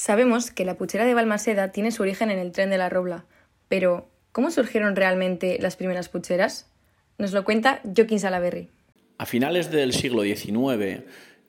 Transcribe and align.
Sabemos 0.00 0.50
que 0.50 0.64
la 0.64 0.78
puchera 0.78 1.04
de 1.04 1.12
Balmaseda 1.12 1.72
tiene 1.72 1.90
su 1.90 2.00
origen 2.00 2.30
en 2.30 2.38
el 2.38 2.52
tren 2.52 2.70
de 2.70 2.78
la 2.78 2.88
Robla, 2.88 3.26
pero 3.68 4.08
¿cómo 4.32 4.50
surgieron 4.50 4.96
realmente 4.96 5.58
las 5.60 5.76
primeras 5.76 6.08
pucheras? 6.08 6.72
Nos 7.18 7.32
lo 7.32 7.44
cuenta 7.44 7.82
Joaquín 7.84 8.18
Salaberry. 8.18 8.70
A 9.18 9.26
finales 9.26 9.70
del 9.70 9.92
siglo 9.92 10.22
XIX, 10.22 11.02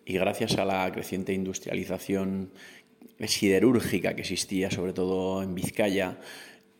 y 0.05 0.13
gracias 0.15 0.57
a 0.57 0.65
la 0.65 0.91
creciente 0.91 1.31
industrialización 1.31 2.51
siderúrgica 3.25 4.15
que 4.15 4.23
existía 4.23 4.69
sobre 4.69 4.91
todo 4.91 5.41
en 5.43 5.55
Vizcaya, 5.55 6.17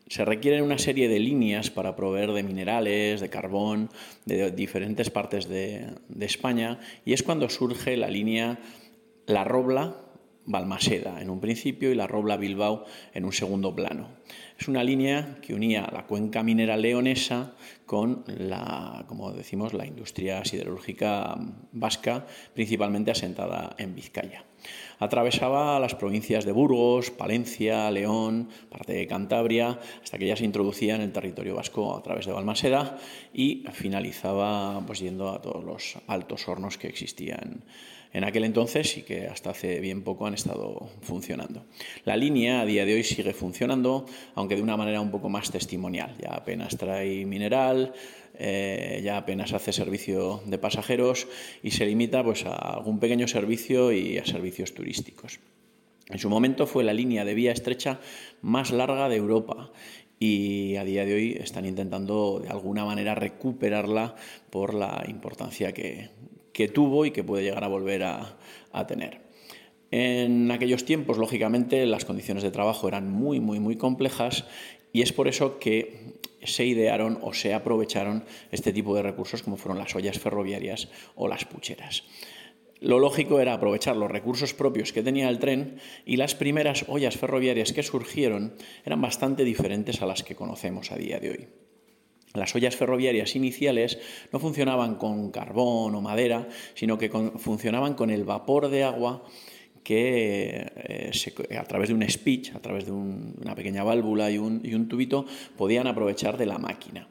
se 0.09 0.25
requieren 0.25 0.65
una 0.65 0.77
serie 0.77 1.07
de 1.07 1.19
líneas 1.19 1.69
para 1.69 1.95
proveer 1.95 2.33
de 2.33 2.43
minerales, 2.43 3.21
de 3.21 3.29
carbón, 3.29 3.89
de 4.25 4.51
diferentes 4.51 5.09
partes 5.09 5.47
de 5.47 5.95
España, 6.19 6.81
y 7.05 7.13
es 7.13 7.23
cuando 7.23 7.47
surge 7.47 7.95
la 7.95 8.09
línea 8.09 8.59
La 9.25 9.45
Robla, 9.45 10.10
Balmaseda 10.45 11.21
en 11.21 11.29
un 11.29 11.39
principio 11.39 11.91
y 11.91 11.95
la 11.95 12.07
Robla 12.07 12.37
Bilbao 12.37 12.85
en 13.13 13.25
un 13.25 13.33
segundo 13.33 13.75
plano. 13.75 14.09
Es 14.61 14.67
una 14.67 14.83
línea 14.83 15.39
que 15.41 15.55
unía 15.55 15.89
la 15.91 16.05
cuenca 16.05 16.43
minera 16.43 16.77
leonesa 16.77 17.55
con 17.87 18.23
la, 18.27 19.05
como 19.07 19.31
decimos, 19.31 19.73
la 19.73 19.87
industria 19.87 20.45
siderúrgica 20.45 21.35
vasca, 21.71 22.27
principalmente 22.53 23.09
asentada 23.09 23.75
en 23.79 23.95
Vizcaya. 23.95 24.45
Atravesaba 24.99 25.79
las 25.79 25.95
provincias 25.95 26.45
de 26.45 26.51
Burgos, 26.51 27.09
Palencia, 27.09 27.89
León, 27.89 28.49
parte 28.69 28.93
de 28.93 29.07
Cantabria, 29.07 29.79
hasta 30.03 30.19
que 30.19 30.27
ya 30.27 30.35
se 30.35 30.45
introducía 30.45 30.93
en 30.93 31.01
el 31.01 31.11
territorio 31.11 31.55
vasco 31.55 31.97
a 31.97 32.03
través 32.03 32.27
de 32.27 32.31
Balmaseda 32.31 32.99
y 33.33 33.63
finalizaba 33.71 34.85
pues, 34.85 34.99
yendo 34.99 35.31
a 35.31 35.41
todos 35.41 35.63
los 35.63 35.97
altos 36.05 36.47
hornos 36.47 36.77
que 36.77 36.87
existían 36.87 37.63
en 38.13 38.23
aquel 38.23 38.43
entonces 38.43 38.97
y 38.97 39.03
que 39.03 39.27
hasta 39.27 39.51
hace 39.51 39.79
bien 39.79 40.03
poco 40.03 40.25
han 40.25 40.33
estado 40.33 40.89
funcionando. 41.01 41.65
La 42.03 42.17
línea 42.17 42.61
a 42.61 42.65
día 42.65 42.85
de 42.85 42.95
hoy 42.95 43.03
sigue 43.03 43.33
funcionando, 43.33 44.05
aunque 44.35 44.50
de 44.55 44.61
una 44.61 44.77
manera 44.77 45.01
un 45.01 45.11
poco 45.11 45.29
más 45.29 45.51
testimonial. 45.51 46.15
Ya 46.19 46.29
apenas 46.29 46.77
trae 46.77 47.25
mineral, 47.25 47.93
eh, 48.35 49.01
ya 49.03 49.17
apenas 49.17 49.53
hace 49.53 49.71
servicio 49.71 50.41
de 50.45 50.57
pasajeros 50.57 51.27
y 51.63 51.71
se 51.71 51.85
limita 51.85 52.23
pues, 52.23 52.45
a 52.45 52.55
algún 52.55 52.99
pequeño 52.99 53.27
servicio 53.27 53.91
y 53.91 54.17
a 54.17 54.25
servicios 54.25 54.73
turísticos. 54.73 55.39
En 56.09 56.19
su 56.19 56.29
momento 56.29 56.67
fue 56.67 56.83
la 56.83 56.93
línea 56.93 57.23
de 57.23 57.33
vía 57.33 57.51
estrecha 57.51 57.99
más 58.41 58.71
larga 58.71 59.07
de 59.07 59.15
Europa 59.15 59.71
y 60.19 60.75
a 60.75 60.83
día 60.83 61.05
de 61.05 61.13
hoy 61.13 61.37
están 61.39 61.65
intentando 61.65 62.39
de 62.43 62.49
alguna 62.49 62.85
manera 62.85 63.15
recuperarla 63.15 64.15
por 64.49 64.73
la 64.73 65.03
importancia 65.07 65.73
que, 65.73 66.09
que 66.53 66.67
tuvo 66.67 67.05
y 67.05 67.11
que 67.11 67.23
puede 67.23 67.43
llegar 67.43 67.63
a 67.63 67.67
volver 67.67 68.03
a, 68.03 68.37
tener. 68.87 69.30
En 69.91 70.49
aquellos 70.51 70.85
tiempos, 70.85 71.17
lógicamente, 71.17 71.85
las 71.85 72.05
condiciones 72.05 72.43
de 72.43 72.51
trabajo 72.51 72.87
eran 72.87 73.11
muy, 73.11 73.41
muy, 73.41 73.59
muy 73.59 73.75
complejas 73.75 74.45
y 74.93 75.01
es 75.01 75.11
por 75.11 75.27
eso 75.27 75.59
que 75.59 76.19
se 76.43 76.65
idearon 76.65 77.19
o 77.21 77.33
se 77.33 77.53
aprovecharon 77.53 78.23
este 78.51 78.73
tipo 78.73 78.95
de 78.95 79.03
recursos 79.03 79.43
como 79.43 79.57
fueron 79.57 79.77
las 79.77 79.93
ollas 79.95 80.17
ferroviarias 80.17 80.89
o 81.15 81.27
las 81.27 81.45
pucheras. 81.45 82.03
Lo 82.79 82.97
lógico 82.97 83.39
era 83.39 83.53
aprovechar 83.53 83.95
los 83.95 84.09
recursos 84.09 84.55
propios 84.55 84.91
que 84.91 85.03
tenía 85.03 85.29
el 85.29 85.37
tren 85.37 85.79
y 86.03 86.15
las 86.15 86.33
primeras 86.33 86.85
ollas 86.87 87.15
ferroviarias 87.15 87.73
que 87.73 87.83
surgieron 87.83 88.55
eran 88.83 89.01
bastante 89.01 89.43
diferentes 89.43 90.01
a 90.01 90.07
las 90.07 90.23
que 90.23 90.35
conocemos 90.35 90.91
a 90.91 90.95
día 90.95 91.19
de 91.19 91.29
hoy. 91.29 91.47
Las 92.33 92.55
ollas 92.55 92.75
ferroviarias 92.75 93.35
iniciales 93.35 93.99
no 94.31 94.39
funcionaban 94.39 94.95
con 94.95 95.31
carbón 95.31 95.93
o 95.93 96.01
madera, 96.01 96.47
sino 96.73 96.97
que 96.97 97.09
funcionaban 97.09 97.93
con 97.93 98.09
el 98.09 98.23
vapor 98.23 98.69
de 98.69 98.83
agua 98.83 99.25
que 99.83 100.71
eh, 100.75 101.57
a 101.57 101.63
través 101.63 101.89
de 101.89 101.95
un 101.95 102.09
speech, 102.09 102.55
a 102.55 102.59
través 102.59 102.85
de 102.85 102.91
una 102.91 103.55
pequeña 103.55 103.83
válvula 103.83 104.29
y 104.31 104.37
un, 104.37 104.87
tubito, 104.87 105.25
podían 105.57 105.87
aprovechar 105.87 106.37
de 106.37 106.45
la 106.45 106.57
máquina. 106.57 107.07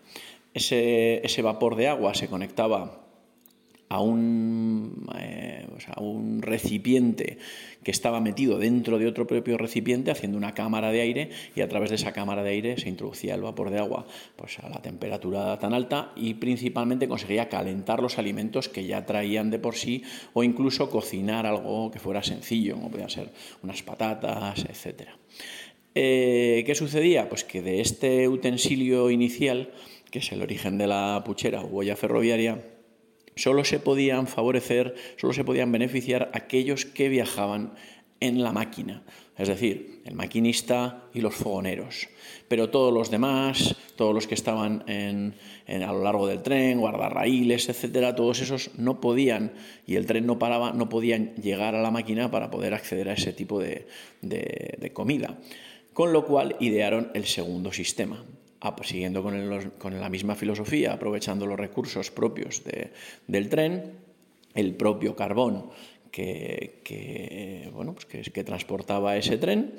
ese 0.54 1.42
vapor 1.42 1.76
de 1.76 1.88
agua 1.88 2.14
se 2.14 2.28
conectaba 2.28 3.00
a 3.90 4.00
un, 4.00 5.08
eh, 5.18 5.66
a 5.88 6.00
un 6.00 6.42
recipiente 6.42 7.38
que 7.82 7.90
estaba 7.90 8.20
metido 8.20 8.58
dentro 8.58 8.98
de 8.98 9.06
otro 9.06 9.26
propio 9.26 9.56
recipiente 9.58 10.10
haciendo 10.10 10.36
una 10.36 10.54
cámara 10.54 10.92
de 10.92 11.00
aire 11.00 11.30
y 11.54 11.60
a 11.62 11.68
través 11.68 11.90
de 11.90 11.96
esa 11.96 12.12
cámara 12.12 12.42
de 12.42 12.50
aire 12.50 12.78
se 12.78 12.88
introducía 12.88 13.34
el 13.34 13.42
vapor 13.42 13.70
de 13.70 13.78
agua 13.78 14.06
pues 14.36 14.58
a 14.58 14.68
la 14.68 14.82
temperatura 14.82 15.58
tan 15.58 15.74
alta 15.74 16.12
y 16.16 16.34
principalmente 16.34 17.08
conseguía 17.08 17.48
calentar 17.48 18.02
los 18.02 18.18
alimentos 18.18 18.68
que 18.68 18.84
ya 18.84 19.06
traían 19.06 19.50
de 19.50 19.58
por 19.58 19.76
sí 19.76 20.02
o 20.34 20.42
incluso 20.42 20.90
cocinar 20.90 21.46
algo 21.46 21.90
que 21.90 21.98
fuera 21.98 22.22
sencillo 22.22 22.74
como 22.74 22.90
podían 22.90 23.10
ser 23.10 23.30
unas 23.62 23.82
patatas 23.82 24.64
etcétera 24.68 25.16
eh, 25.94 26.62
¿Qué 26.66 26.74
sucedía? 26.74 27.28
Pues 27.28 27.44
que 27.44 27.62
de 27.62 27.80
este 27.80 28.28
utensilio 28.28 29.10
inicial, 29.10 29.72
que 30.10 30.20
es 30.20 30.32
el 30.32 30.42
origen 30.42 30.78
de 30.78 30.86
la 30.86 31.22
puchera 31.24 31.62
o 31.62 31.78
olla 31.78 31.96
ferroviaria, 31.96 32.62
Solo 33.40 33.64
se 33.64 33.78
podían 33.78 34.26
favorecer, 34.26 34.94
solo 35.16 35.32
se 35.32 35.44
podían 35.44 35.72
beneficiar 35.72 36.30
aquellos 36.34 36.84
que 36.84 37.08
viajaban 37.08 37.72
en 38.20 38.42
la 38.42 38.52
máquina, 38.52 39.02
es 39.38 39.48
decir, 39.48 40.02
el 40.04 40.14
maquinista 40.14 41.04
y 41.14 41.22
los 41.22 41.34
fogoneros. 41.36 42.10
Pero 42.48 42.68
todos 42.68 42.92
los 42.92 43.10
demás, 43.10 43.76
todos 43.96 44.14
los 44.14 44.26
que 44.26 44.34
estaban 44.34 44.84
a 44.86 45.92
lo 45.94 46.02
largo 46.04 46.26
del 46.26 46.42
tren, 46.42 46.80
guardarraíles, 46.80 47.70
etcétera, 47.70 48.14
todos 48.14 48.42
esos 48.42 48.72
no 48.76 49.00
podían, 49.00 49.54
y 49.86 49.94
el 49.94 50.04
tren 50.04 50.26
no 50.26 50.38
paraba, 50.38 50.74
no 50.74 50.90
podían 50.90 51.34
llegar 51.36 51.74
a 51.74 51.80
la 51.80 51.90
máquina 51.90 52.30
para 52.30 52.50
poder 52.50 52.74
acceder 52.74 53.08
a 53.08 53.14
ese 53.14 53.32
tipo 53.32 53.58
de 53.58 54.90
comida. 54.92 55.38
Con 55.94 56.12
lo 56.12 56.26
cual 56.26 56.56
idearon 56.60 57.10
el 57.14 57.24
segundo 57.24 57.72
sistema, 57.72 58.22
siguiendo 58.82 59.22
con, 59.22 60.00
la 60.00 60.08
misma 60.08 60.34
filosofía, 60.34 60.92
aprovechando 60.92 61.46
los 61.46 61.58
recursos 61.58 62.10
propios 62.10 62.62
del 63.26 63.48
tren, 63.48 63.92
el 64.54 64.74
propio 64.74 65.16
carbón 65.16 65.70
que, 66.10 67.70
bueno, 67.72 67.94
pues 67.94 68.06
que, 68.06 68.44
transportaba 68.44 69.16
ese 69.16 69.38
tren, 69.38 69.74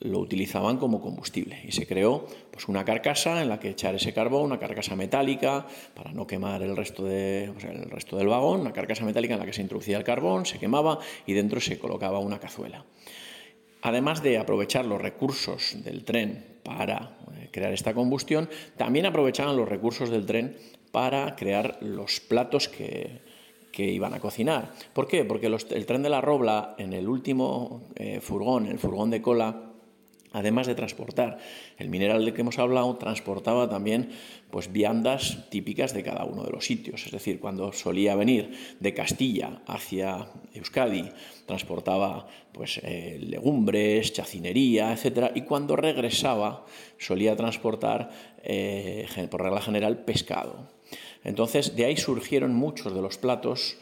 lo 0.00 0.18
utilizaban 0.18 0.76
como 0.76 1.00
combustible 1.00 1.60
y 1.64 1.72
se 1.72 1.86
creó 1.86 2.26
pues, 2.50 2.68
una 2.68 2.84
carcasa 2.84 3.40
en 3.40 3.48
la 3.48 3.58
que 3.60 3.70
echar 3.70 3.94
ese 3.94 4.12
carbón, 4.12 4.42
una 4.42 4.58
carcasa 4.58 4.96
metálica 4.96 5.66
para 5.94 6.12
no 6.12 6.26
quemar 6.26 6.62
el 6.62 6.76
resto, 6.76 7.08
el 7.08 7.90
resto 7.90 8.16
del 8.16 8.26
vagón, 8.26 8.60
una 8.60 8.72
carcasa 8.72 9.04
metálica 9.04 9.34
en 9.34 9.40
la 9.40 9.46
que 9.46 9.52
se 9.52 9.62
introducía 9.62 9.96
el 9.96 10.04
carbón, 10.04 10.44
se 10.44 10.58
quemaba 10.58 10.98
y 11.26 11.32
dentro 11.32 11.60
se 11.60 11.78
colocaba 11.78 12.18
una 12.18 12.38
cazuela. 12.38 12.84
Además 13.82 14.22
de 14.22 14.38
aprovechar 14.38 14.84
los 14.84 15.00
recursos 15.00 15.76
del 15.84 16.04
tren 16.04 16.44
para 16.64 17.18
crear 17.54 17.72
esta 17.72 17.94
combustión, 17.94 18.48
también 18.76 19.06
aprovechaban 19.06 19.56
los 19.56 19.68
recursos 19.68 20.10
del 20.10 20.26
tren 20.26 20.56
para 20.90 21.36
crear 21.36 21.78
los 21.82 22.18
platos 22.18 22.68
que, 22.68 23.22
iban 23.76 24.12
a 24.14 24.20
cocinar. 24.20 24.72
¿Por 24.92 25.06
qué? 25.06 25.24
Porque 25.24 25.46
el 25.46 25.86
tren 25.86 26.02
de 26.02 26.08
la 26.08 26.20
Robla, 26.20 26.74
en 26.78 26.92
el 26.92 27.08
último 27.08 27.82
eh, 27.94 28.20
furgón, 28.20 28.66
el 28.66 28.78
furgón 28.78 29.10
de 29.10 29.22
cola, 29.22 29.73
además 30.34 30.66
de 30.66 30.74
transportar 30.74 31.38
el 31.78 31.88
mineral 31.88 32.24
del 32.24 32.34
que 32.34 32.42
hemos 32.42 32.58
hablado, 32.58 32.96
transportaba 32.96 33.70
también 33.70 34.10
pues 34.50 34.70
viandas 34.70 35.48
típicas 35.48 35.94
de 35.94 36.02
cada 36.02 36.24
uno 36.24 36.42
de 36.42 36.50
los 36.50 36.66
sitios. 36.66 37.06
Es 37.06 37.12
decir, 37.12 37.40
cuando 37.40 37.72
solía 37.72 38.16
venir 38.16 38.50
de 38.80 38.92
Castilla 38.92 39.62
hacia 39.66 40.26
Euskadi, 40.52 41.08
transportaba 41.46 42.26
pues 42.52 42.80
eh, 42.82 43.18
legumbres, 43.20 44.12
chacinería, 44.12 44.92
etcétera, 44.92 45.30
y 45.34 45.42
cuando 45.42 45.76
regresaba 45.76 46.66
solía 46.98 47.36
transportar 47.36 48.10
eh, 48.42 49.06
por 49.30 49.40
regla 49.40 49.62
general 49.62 50.04
pescado. 50.04 50.68
Entonces, 51.22 51.74
de 51.74 51.86
ahí 51.86 51.96
surgieron 51.96 52.54
muchos 52.54 52.92
de 52.92 53.00
los 53.00 53.18
platos 53.18 53.78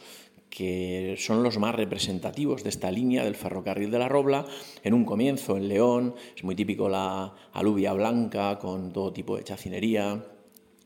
que 0.53 1.15
son 1.17 1.41
los 1.41 1.57
más 1.57 1.73
representativos 1.73 2.61
de 2.61 2.69
esta 2.69 2.91
línea 2.91 3.23
del 3.23 3.33
ferrocarril 3.33 3.89
de 3.89 3.97
la 3.97 4.07
Robla. 4.07 4.45
En 4.83 4.93
un 4.93 5.03
comienzo, 5.03 5.57
en 5.57 5.67
León, 5.67 6.13
es 6.35 6.43
muy 6.43 6.55
típico 6.55 6.87
la 6.87 7.33
alubia 7.53 7.91
blanca 7.93 8.59
con 8.59 8.93
todo 8.93 9.11
tipo 9.11 9.35
de 9.35 9.43
chacinería, 9.43 10.23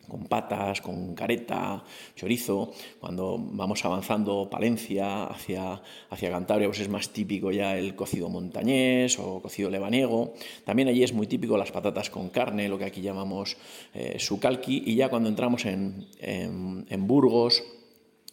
con 0.08 0.24
patas, 0.28 0.80
con 0.80 1.14
careta, 1.14 1.84
chorizo. 2.16 2.72
Cuando 3.02 3.38
vamos 3.38 3.84
avanzando 3.84 4.50
Palencia 4.50 5.26
hacia, 5.26 5.82
hacia 6.12 6.32
Cantabria, 6.32 6.70
pues 6.70 6.80
es 6.80 6.88
más 6.88 7.10
típico 7.10 7.52
ya 7.52 7.78
el 7.78 7.94
cocido 7.94 8.30
montañés 8.30 9.20
o 9.20 9.42
cocido 9.42 9.70
lebaniego. 9.70 10.34
También 10.64 10.88
allí 10.88 11.04
es 11.04 11.12
muy 11.12 11.28
típico 11.28 11.58
las 11.58 11.74
patatas 11.74 12.10
con 12.10 12.30
carne, 12.30 12.70
lo 12.70 12.78
que 12.78 12.86
aquí 12.86 13.02
llamamos 13.02 13.58
eh, 13.94 14.16
sucalqui. 14.18 14.84
Y 14.86 14.96
ya 14.96 15.10
cuando 15.10 15.28
entramos 15.28 15.66
en, 15.66 16.08
en 16.22 17.06
Burgos, 17.06 17.66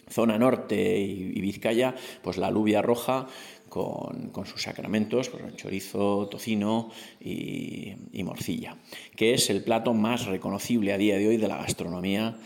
zona 0.09 0.39
norte 0.39 0.99
y, 0.99 1.41
Vizcaya, 1.41 1.95
pues 2.23 2.37
la 2.37 2.49
alubia 2.49 2.83
roja 2.83 3.27
con, 3.69 4.31
sus 4.47 4.63
sacramentos, 4.63 5.29
pues, 5.29 5.57
chorizo, 5.57 6.29
tocino 6.29 6.91
y, 7.21 8.23
morcilla, 8.25 8.77
que 9.17 9.35
es 9.35 9.51
el 9.51 9.63
plato 9.65 9.95
más 9.95 10.27
reconocible 10.27 10.93
a 10.93 10.99
día 10.99 11.17
de 11.17 11.29
hoy 11.29 11.37
de 11.37 11.49
la 11.49 11.57
gastronomía 11.59 12.37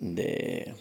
de, 0.00 0.74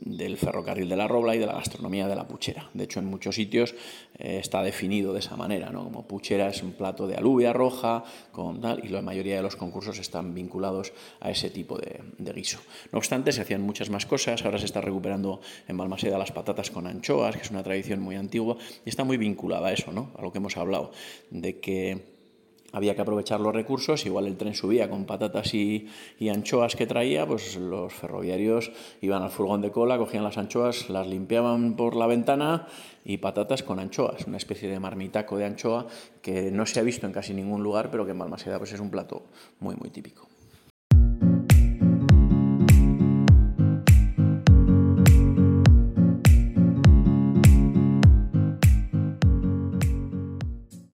del 0.00 0.36
ferrocarril 0.36 0.88
de 0.88 0.96
la 0.96 1.06
Robla 1.06 1.34
y 1.34 1.38
de 1.38 1.46
la 1.46 1.52
gastronomía 1.52 2.08
de 2.08 2.16
la 2.16 2.26
puchera. 2.26 2.70
De 2.72 2.84
hecho, 2.84 2.98
en 3.00 3.06
muchos 3.06 3.34
sitios 3.34 3.74
eh, 4.18 4.38
está 4.40 4.62
definido 4.62 5.12
de 5.12 5.20
esa 5.20 5.36
manera, 5.36 5.70
¿no? 5.70 5.84
como 5.84 6.06
puchera 6.06 6.48
es 6.48 6.62
un 6.62 6.72
plato 6.72 7.06
de 7.06 7.16
alubia 7.16 7.52
roja 7.52 8.04
con 8.30 8.60
tal, 8.60 8.84
y 8.84 8.88
la 8.88 9.02
mayoría 9.02 9.36
de 9.36 9.42
los 9.42 9.56
concursos 9.56 9.98
están 9.98 10.34
vinculados 10.34 10.92
a 11.20 11.30
ese 11.30 11.50
tipo 11.50 11.78
de, 11.78 12.32
guiso. 12.32 12.58
No 12.90 12.98
obstante, 12.98 13.32
se 13.32 13.42
hacían 13.42 13.60
muchas 13.60 13.90
más 13.90 14.06
cosas, 14.06 14.44
ahora 14.44 14.58
se 14.58 14.64
está 14.64 14.80
recuperando 14.80 15.40
en 15.68 15.76
Balmaseda 15.76 16.16
las 16.18 16.32
patatas 16.32 16.70
con 16.70 16.86
anchoas, 16.86 17.36
que 17.36 17.42
es 17.42 17.50
una 17.50 17.62
tradición 17.62 18.00
muy 18.00 18.16
antigua, 18.16 18.56
y 18.84 18.88
está 18.88 19.04
muy 19.04 19.18
vinculada 19.18 19.68
a 19.68 19.72
eso, 19.72 19.92
¿no? 19.92 20.12
a 20.16 20.22
lo 20.22 20.32
que 20.32 20.38
hemos 20.38 20.56
hablado, 20.56 20.92
de 21.30 21.60
que 21.60 22.11
había 22.72 22.94
que 22.94 23.02
aprovechar 23.02 23.40
los 23.40 23.54
recursos, 23.54 24.04
igual 24.06 24.26
el 24.26 24.36
tren 24.36 24.54
subía 24.54 24.88
con 24.90 25.04
patatas 25.04 25.54
y, 25.54 25.88
anchoas 26.30 26.74
que 26.74 26.86
traía, 26.86 27.26
pues 27.26 27.56
los 27.56 27.92
ferroviarios 27.92 28.72
iban 29.00 29.22
al 29.22 29.30
furgón 29.30 29.60
de 29.60 29.70
cola, 29.70 29.98
cogían 29.98 30.24
las 30.24 30.38
anchoas, 30.38 30.88
las 30.88 31.06
limpiaban 31.06 31.76
por 31.76 31.94
la 31.94 32.06
ventana 32.06 32.66
y 33.04 33.18
patatas 33.18 33.62
con 33.62 33.78
anchoas, 33.78 34.26
una 34.26 34.38
especie 34.38 34.68
de 34.68 34.80
marmitaco 34.80 35.36
de 35.36 35.44
anchoa 35.44 35.86
que 36.22 36.50
no 36.50 36.66
se 36.66 36.80
ha 36.80 36.82
visto 36.82 37.06
en 37.06 37.12
casi 37.12 37.34
ningún 37.34 37.62
lugar, 37.62 37.90
pero 37.90 38.04
que 38.04 38.12
en 38.12 38.18
Balmaseda 38.18 38.58
pues 38.58 38.72
es 38.72 38.80
un 38.80 38.90
plato 38.90 39.22
muy 39.60 39.76
muy 39.76 39.90
típico. 39.90 40.31